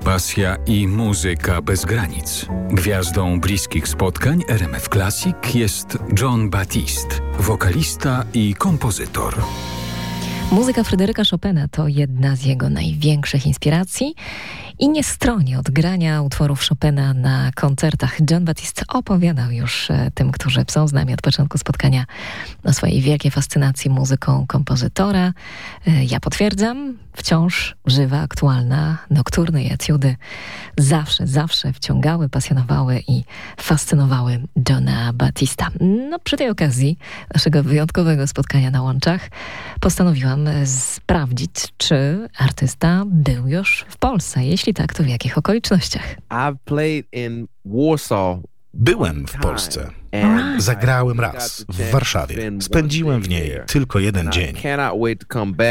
[0.04, 2.46] Pasja i muzyka bez granic.
[2.70, 9.36] Gwiazdą bliskich spotkań RMF Classic jest John Batiste, wokalista i kompozytor.
[10.52, 14.16] Muzyka Fryderyka Chopina to jedna z jego największych inspiracji
[14.82, 18.18] i nie stroni od grania utworów Chopina na koncertach.
[18.32, 22.06] John Batiste opowiadał już e, tym, którzy są z nami od początku spotkania
[22.64, 25.34] o swojej wielkiej fascynacji muzyką kompozytora.
[25.88, 30.16] E, ja potwierdzam, wciąż żywa, aktualna, nokturny i etiudy
[30.78, 33.24] zawsze, zawsze wciągały, pasjonowały i
[33.58, 35.68] fascynowały Johna Batista.
[36.10, 36.98] No, przy tej okazji
[37.34, 39.30] naszego wyjątkowego spotkania na łączach
[39.80, 44.46] postanowiłam nam sprawdzić, czy artysta był już w Polsce.
[44.46, 46.16] Jeśli tak, to w jakich okolicznościach?
[48.74, 49.90] Byłem w Polsce.
[50.58, 52.52] Zagrałem raz w Warszawie.
[52.62, 54.56] Spędziłem w niej tylko jeden dzień.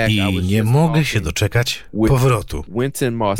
[0.08, 2.64] I nie mogę się doczekać powrotu.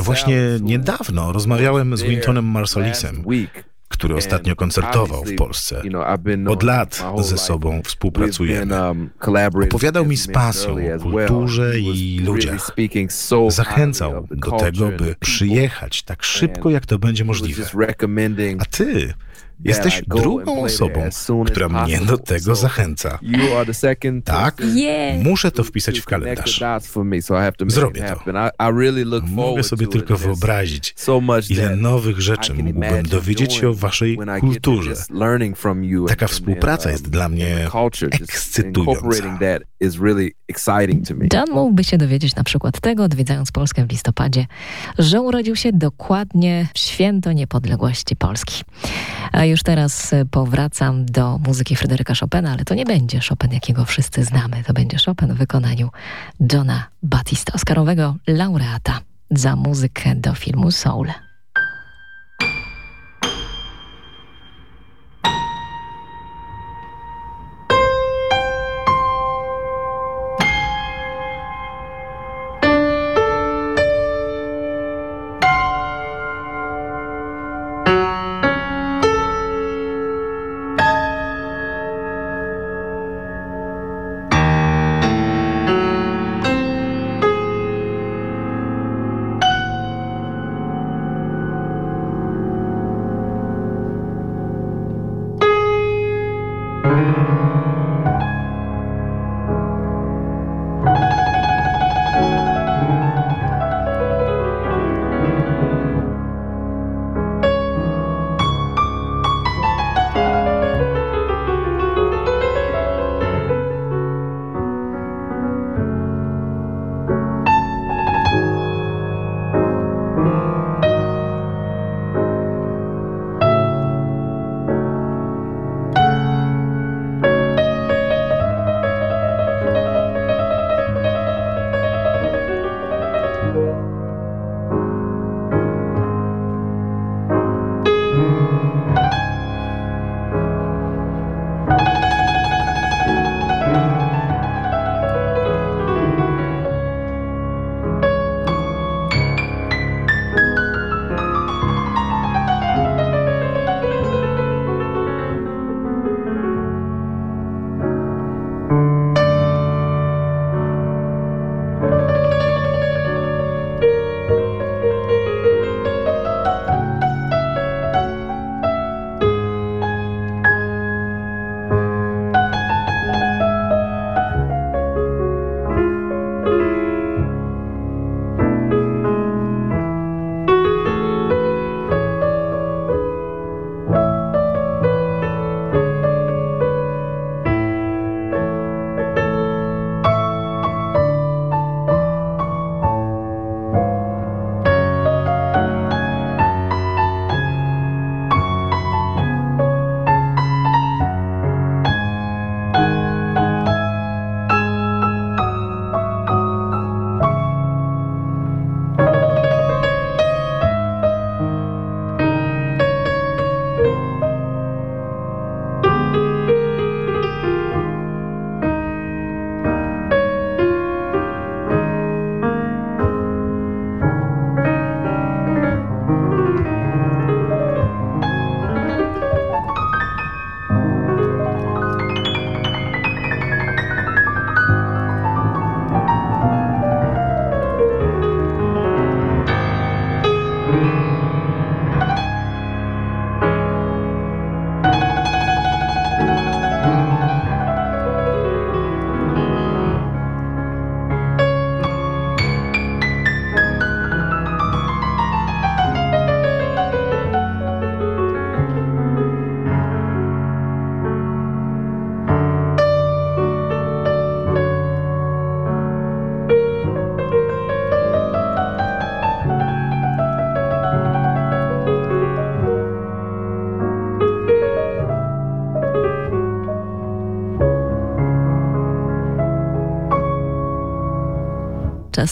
[0.02, 3.24] Właśnie niedawno rozmawiałem z Wintonem Marsolisem,
[4.00, 5.82] który ostatnio koncertował w Polsce.
[6.46, 8.82] Od lat ze sobą współpracujemy.
[8.82, 9.10] Um,
[9.64, 12.70] Opowiadał mi z pasją o kulturze i ludziach.
[13.48, 17.64] Zachęcał do tego, by przyjechać tak szybko, jak to będzie możliwe.
[18.58, 19.14] A ty
[19.64, 21.00] Jesteś drugą osobą,
[21.46, 23.18] która mnie do tego zachęca.
[24.24, 24.62] Tak?
[25.22, 26.60] Muszę to wpisać w kalendarz.
[27.68, 28.32] Zrobię to.
[29.26, 30.94] Mogę sobie tylko wyobrazić,
[31.50, 34.94] ile nowych rzeczy mógłbym dowiedzieć się o waszej kulturze.
[36.08, 37.68] Taka współpraca jest dla mnie
[38.10, 39.00] ekscytująca.
[41.32, 44.46] John mógłby się dowiedzieć na przykład tego, odwiedzając Polskę w listopadzie,
[44.98, 48.62] że urodził się dokładnie w święto niepodległości Polski.
[49.50, 54.64] Już teraz powracam do muzyki Fryderyka Chopina, ale to nie będzie Chopin, jakiego wszyscy znamy.
[54.66, 55.90] To będzie Chopin w wykonaniu
[56.52, 61.06] Johna Batista, oscarowego laureata za muzykę do filmu Soul.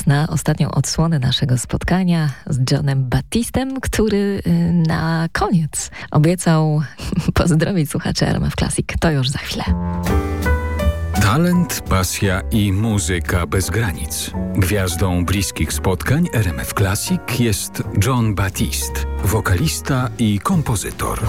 [0.08, 6.82] Na ostatnią odsłonę naszego spotkania z Johnem Battistem, który y, na koniec obiecał
[7.34, 8.86] pozdrowić słuchaczy RMF Classic.
[9.00, 9.64] To już za chwilę.
[11.22, 14.30] Talent, pasja i muzyka bez granic.
[14.54, 21.20] Gwiazdą bliskich spotkań RMF Classic jest John Batiste, wokalista i kompozytor.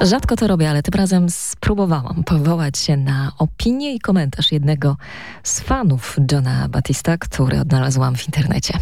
[0.00, 4.96] Rzadko to robię, ale tym razem spróbowałam powołać się na opinię i komentarz jednego
[5.42, 8.78] z fanów Johna Batista, który odnalazłam w internecie.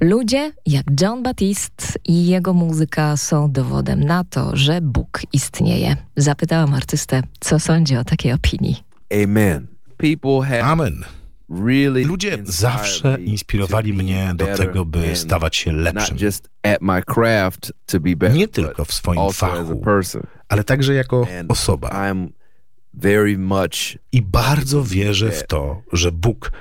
[0.00, 5.96] Ludzie jak John Batiste i jego muzyka są dowodem na to, że Bóg istnieje.
[6.16, 8.84] Zapytałam artystę, co sądzi o takiej opinii.
[9.24, 9.66] Amen.
[10.62, 11.17] Amen.
[12.04, 16.16] Ludzie zawsze inspirowali mnie do tego, by stawać się lepszym.
[18.34, 19.82] Nie tylko w swoim fachu,
[20.48, 22.12] ale także jako osoba.
[24.12, 26.52] I bardzo wierzę w to, że Bóg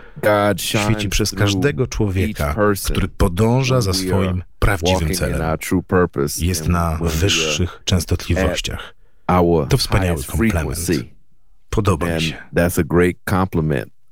[0.57, 5.57] świeci przez każdego człowieka, który podąża za swoim prawdziwym celem.
[6.41, 8.93] Jest na wyższych częstotliwościach.
[9.69, 10.77] To wspaniały komplement.
[11.69, 12.35] Podoba mi się.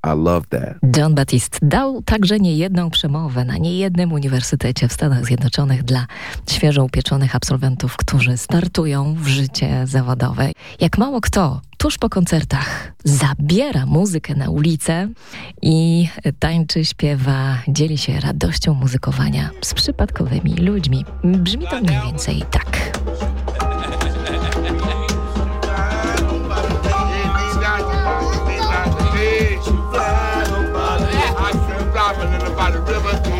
[0.05, 0.97] I love that.
[0.97, 6.07] John Batiste dał także niejedną przemowę na niejednym uniwersytecie w Stanach Zjednoczonych dla
[6.49, 10.51] świeżo upieczonych absolwentów, którzy startują w życie zawodowe.
[10.79, 15.09] Jak mało kto tuż po koncertach zabiera muzykę na ulicę
[15.61, 16.07] i
[16.39, 21.05] tańczy, śpiewa, dzieli się radością muzykowania z przypadkowymi ludźmi.
[21.23, 22.99] Brzmi to mniej więcej tak.
[32.65, 33.34] by the river.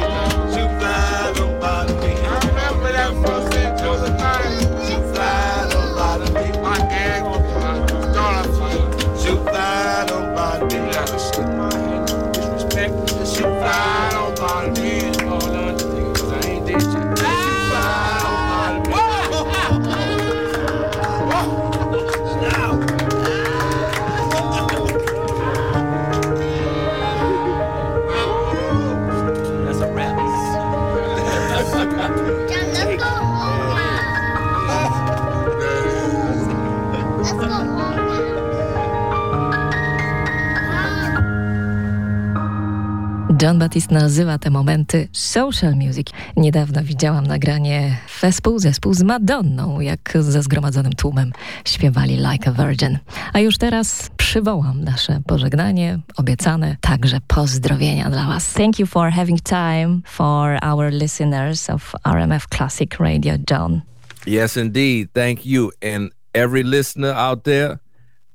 [43.46, 46.08] John Batiste nazywa te momenty social music.
[46.38, 51.32] Niedawno widziałam nagranie wespół, zespół z Madonną, jak ze zgromadzonym tłumem
[51.66, 53.00] śpiewali Like a Virgin.
[53.34, 58.54] A już teraz przywołam nasze pożegnanie, obiecane także pozdrowienia dla Was.
[58.54, 63.82] Thank you for having time for our listeners of RMF Classic Radio, John.
[64.28, 65.10] Yes, indeed.
[65.14, 65.70] Thank you.
[65.96, 67.78] And every listener out there,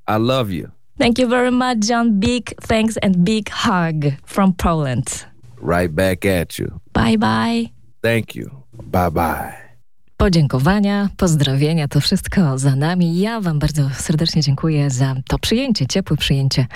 [0.07, 0.80] I love you.
[1.01, 2.19] Thank you very much, John.
[2.19, 5.25] Big thanks and big hug from Poland.
[5.57, 6.79] Right back at you.
[6.93, 7.71] Bye bye.
[8.03, 8.65] Thank you.
[8.71, 9.57] Bye bye.
[10.21, 13.19] Podziękowania, pozdrowienia, to wszystko za nami.
[13.19, 16.67] Ja Wam bardzo serdecznie dziękuję za to przyjęcie, ciepłe przyjęcie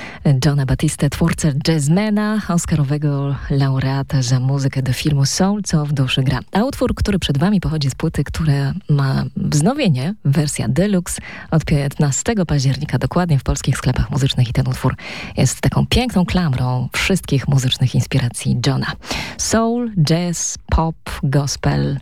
[0.45, 6.39] Johna Batiste, twórcę jazzmana, oscarowego laureata za muzykę do filmu Soul, co w duszy gra.
[6.51, 11.21] A utwór, który przed Wami pochodzi z płyty, która ma wznowienie, wersja deluxe
[11.51, 14.95] od 15 października dokładnie w polskich sklepach muzycznych i ten utwór
[15.37, 18.91] jest taką piękną klamrą wszystkich muzycznych inspiracji Johna.
[19.37, 21.99] Soul, jazz, pop, gospel.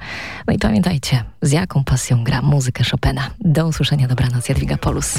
[0.48, 3.30] No i pamiętajcie, z jaką pasją gra muzykę Chopina.
[3.40, 5.14] Do usłyszenia, dobranoc, Jadwiga Polus.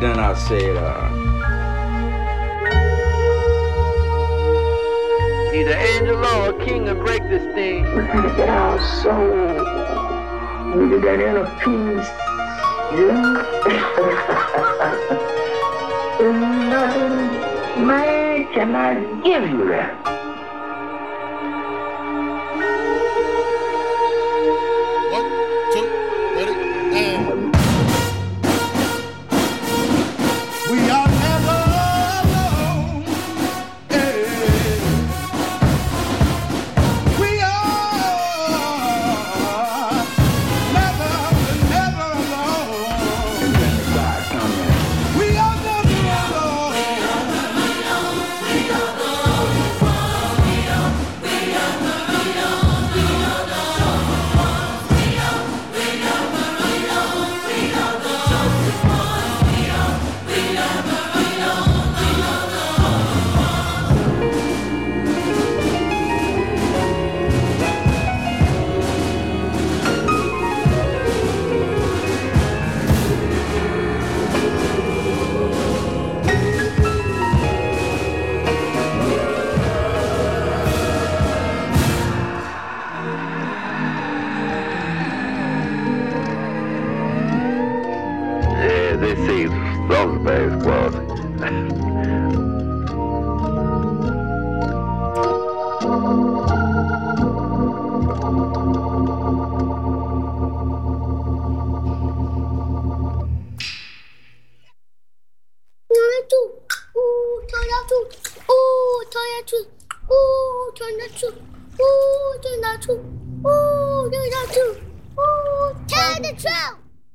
[0.00, 1.10] Done, I said, uh,
[5.54, 7.84] Either angel or a king to break this thing.
[7.94, 9.54] We gotta Get our soul.
[10.76, 12.10] We did that inner peace.
[12.98, 13.44] Yeah.
[16.20, 20.13] Nothing man cannot give you that.